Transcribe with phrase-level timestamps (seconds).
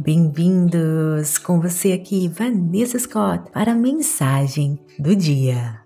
[0.00, 5.82] Bem-vindos com você aqui, Vanessa Scott, para a mensagem do dia.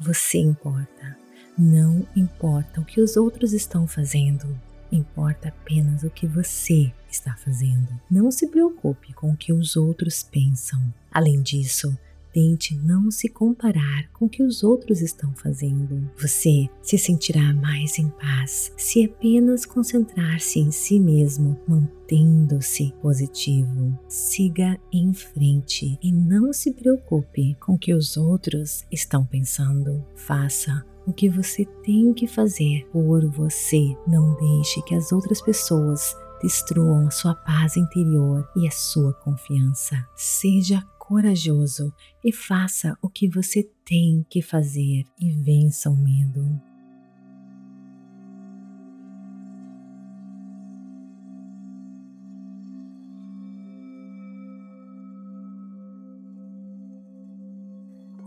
[0.00, 1.16] Você importa.
[1.56, 7.88] Não importa o que os outros estão fazendo, importa apenas o que você está fazendo.
[8.10, 10.92] Não se preocupe com o que os outros pensam.
[11.12, 11.96] Além disso,
[12.36, 16.06] Tente não se comparar com o que os outros estão fazendo.
[16.20, 23.98] Você se sentirá mais em paz se apenas concentrar-se em si mesmo, mantendo-se positivo.
[24.06, 30.04] Siga em frente e não se preocupe com o que os outros estão pensando.
[30.14, 33.96] Faça o que você tem que fazer por você.
[34.06, 40.06] Não deixe que as outras pessoas destruam a sua paz interior e a sua confiança.
[40.14, 46.60] Seja corajoso e faça o que você tem que fazer e vença o medo.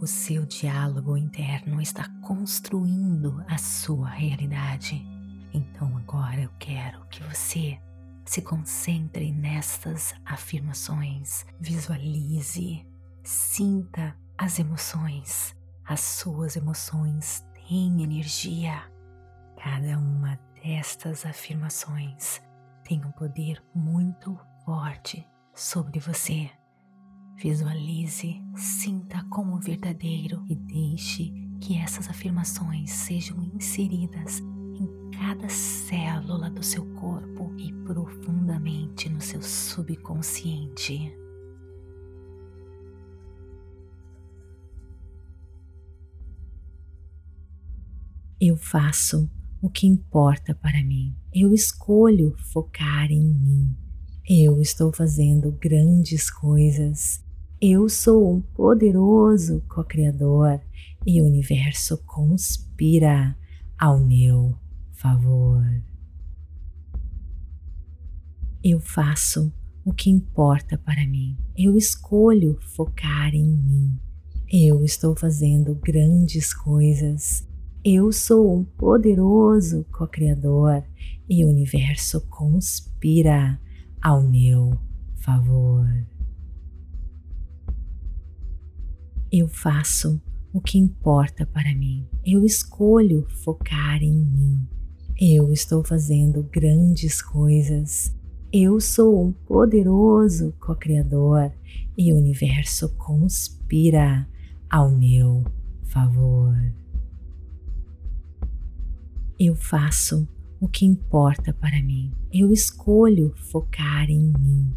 [0.01, 5.05] O seu diálogo interno está construindo a sua realidade.
[5.53, 7.77] Então agora eu quero que você
[8.29, 12.85] se concentre nestas afirmações, visualize,
[13.23, 15.55] sinta as emoções.
[15.83, 18.83] As suas emoções têm energia.
[19.57, 22.39] Cada uma destas afirmações
[22.83, 26.51] tem um poder muito forte sobre você.
[27.35, 34.39] Visualize, sinta como verdadeiro e deixe que essas afirmações sejam inseridas
[34.79, 41.13] em cada célula do seu corpo e profundamente no seu subconsciente.
[48.39, 49.29] Eu faço
[49.61, 51.13] o que importa para mim.
[51.33, 53.75] Eu escolho focar em mim.
[54.27, 57.21] Eu estou fazendo grandes coisas.
[57.59, 60.61] Eu sou um poderoso co-criador
[61.05, 63.37] e o universo conspira
[63.77, 64.55] ao meu
[64.99, 65.65] favor.
[68.61, 69.51] Eu faço
[69.85, 71.37] o que importa para mim.
[71.57, 73.97] Eu escolho focar em mim.
[74.51, 77.47] Eu estou fazendo grandes coisas.
[77.83, 80.83] Eu sou um poderoso co-criador
[81.29, 83.57] e o universo conspira
[84.01, 84.77] ao meu
[85.15, 85.87] favor.
[89.31, 90.21] Eu faço
[90.51, 92.05] o que importa para mim.
[92.25, 94.78] Eu escolho focar em mim.
[95.21, 98.15] Eu estou fazendo grandes coisas.
[98.53, 101.51] Eu sou um poderoso co-criador
[101.97, 104.25] e o universo conspira
[104.69, 105.43] ao meu
[105.89, 106.55] favor.
[109.37, 110.25] Eu faço
[110.57, 112.13] o que importa para mim.
[112.31, 114.71] Eu escolho focar em mim.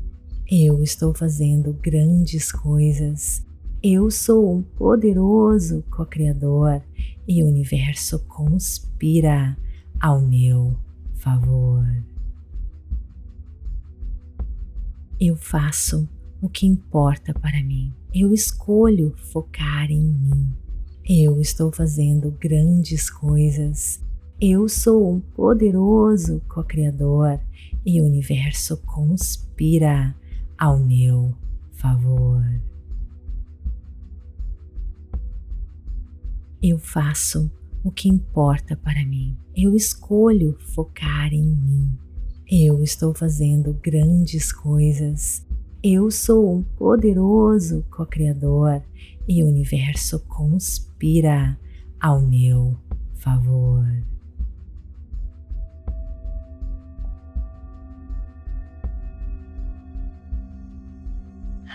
[0.50, 3.46] Eu estou fazendo grandes coisas.
[3.80, 6.82] Eu sou um poderoso co-criador
[7.28, 9.56] e o universo conspira
[10.02, 10.76] ao meu
[11.14, 11.86] favor.
[15.20, 16.08] Eu faço
[16.40, 17.94] o que importa para mim.
[18.12, 20.52] Eu escolho focar em mim.
[21.08, 24.02] Eu estou fazendo grandes coisas.
[24.40, 27.38] Eu sou um poderoso co-criador
[27.86, 30.16] e o universo conspira
[30.58, 31.32] ao meu
[31.70, 32.44] favor.
[36.60, 37.48] Eu faço
[37.84, 39.36] o que importa para mim.
[39.54, 41.98] Eu escolho focar em mim.
[42.50, 45.44] Eu estou fazendo grandes coisas.
[45.82, 48.82] Eu sou um poderoso co-criador
[49.26, 51.58] e o universo conspira
[52.00, 52.78] ao meu
[53.14, 53.86] favor.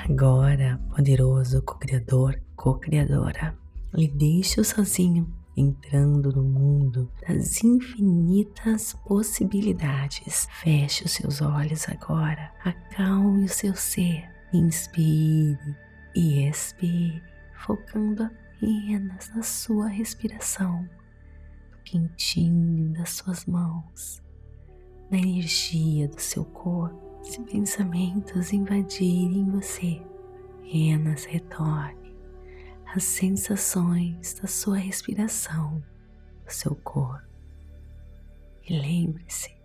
[0.10, 3.54] Agora, poderoso co-criador, co-criadora,
[3.94, 10.48] lhe deixo sozinho entrando no mundo das infinitas possibilidades.
[10.62, 15.76] Feche os seus olhos agora, acalme o seu ser, inspire
[16.16, 17.24] e expire,
[17.66, 20.88] focando apenas na sua respiração,
[21.72, 24.22] no quentinho das suas mãos,
[25.10, 27.08] na energia do seu corpo.
[27.24, 30.02] Se pensamentos invadirem você,
[30.62, 32.07] apenas retorne
[32.96, 35.84] as sensações da sua respiração,
[36.46, 37.28] do seu corpo.
[38.68, 39.56] E lembre-se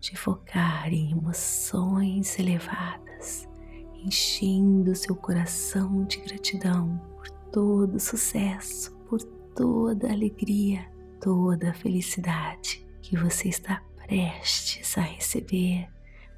[0.00, 3.48] de focar em emoções elevadas,
[3.94, 9.22] enchendo seu coração de gratidão por todo o sucesso, por
[9.54, 10.90] toda alegria,
[11.20, 15.88] toda a felicidade que você está prestes a receber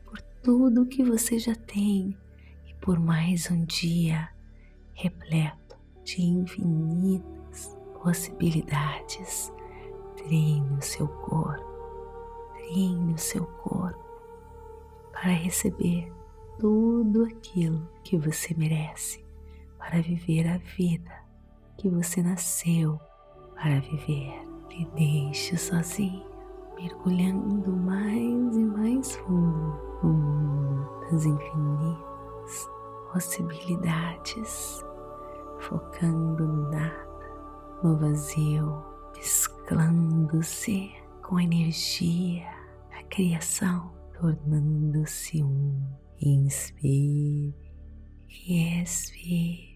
[0.04, 2.16] por tudo que você já tem
[2.66, 4.28] e por mais um dia
[4.94, 5.65] repleto
[6.06, 9.52] de infinitas possibilidades.
[10.16, 11.64] Treine o seu corpo,
[12.54, 14.04] treine o seu corpo
[15.12, 16.12] para receber
[16.58, 19.24] tudo aquilo que você merece,
[19.78, 21.12] para viver a vida
[21.76, 22.98] que você nasceu
[23.54, 24.32] para viver.
[24.70, 26.22] E deixe sozinho,
[26.76, 32.70] mergulhando mais e mais fundo no mundo das infinitas
[33.10, 34.84] possibilidades,
[35.60, 40.92] focando no nada, no vazio, mesclando-se
[41.22, 42.46] com a energia
[42.90, 45.82] da criação, tornando-se um.
[46.18, 47.54] Inspire
[48.48, 49.75] e expire.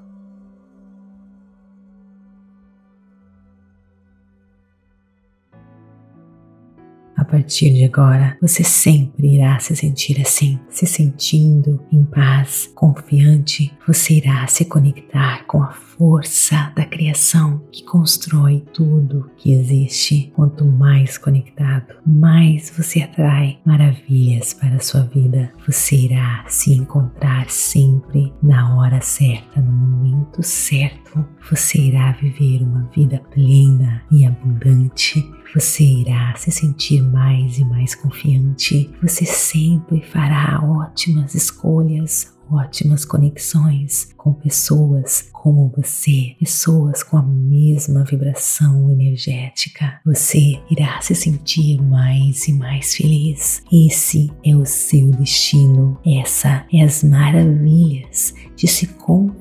[7.31, 13.71] Partir de agora, você sempre irá se sentir assim, se sentindo em paz, confiante.
[13.87, 20.29] Você irá se conectar com a força da criação que constrói tudo que existe.
[20.35, 25.53] Quanto mais conectado, mais você atrai maravilhas para a sua vida.
[25.65, 31.10] Você irá se encontrar sempre na hora certa, no momento certo.
[31.49, 37.93] Você irá viver uma vida plena e abundante você irá se sentir mais e mais
[37.93, 38.89] confiante.
[39.01, 48.05] Você sempre fará ótimas escolhas, ótimas conexões com pessoas como você, pessoas com a mesma
[48.05, 49.99] vibração energética.
[50.05, 53.61] Você irá se sentir mais e mais feliz.
[53.69, 55.99] Esse é o seu destino.
[56.05, 59.40] Essa é as maravilhas de se confiar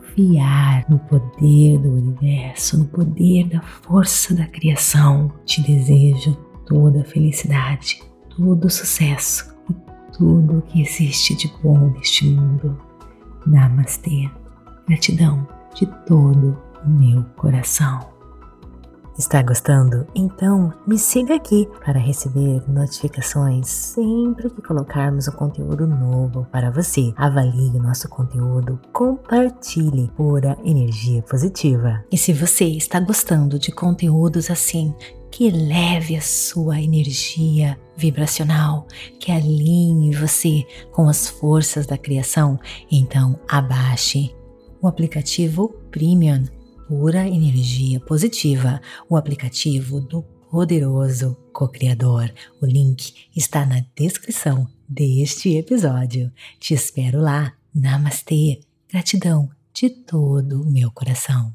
[0.88, 5.32] no poder do universo, no poder da força da criação.
[5.44, 6.34] Te desejo
[6.66, 8.02] toda a felicidade,
[8.36, 9.74] todo o sucesso e
[10.16, 12.78] tudo o que existe de bom neste mundo.
[13.46, 14.30] Namastê.
[14.86, 18.19] Gratidão de todo o meu coração.
[19.20, 20.06] Está gostando?
[20.14, 27.12] Então me siga aqui para receber notificações sempre que colocarmos um conteúdo novo para você.
[27.16, 32.02] Avalie o nosso conteúdo, compartilhe pura energia positiva.
[32.10, 34.94] E se você está gostando de conteúdos assim,
[35.30, 38.86] que leve a sua energia vibracional,
[39.18, 42.58] que alinhe você com as forças da criação,
[42.90, 44.34] então abaixe
[44.80, 46.44] o aplicativo Premium
[46.90, 52.34] Pura Energia Positiva, o aplicativo do poderoso co-criador.
[52.60, 56.32] O link está na descrição deste episódio.
[56.58, 57.52] Te espero lá.
[57.72, 58.58] Namastê.
[58.90, 61.54] Gratidão de todo o meu coração.